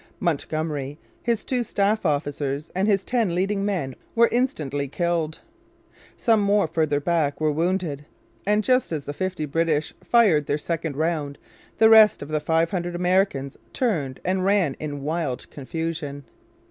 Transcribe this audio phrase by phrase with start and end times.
[0.19, 5.41] Montgomery, his two staff officers, and his ten leading men were instantly killed.
[6.17, 8.07] Some more farther back were wounded.
[8.43, 11.37] And just as the fifty British fired their second round
[11.77, 16.25] the rest of the five hundred Americans turned and ran in wild confusion.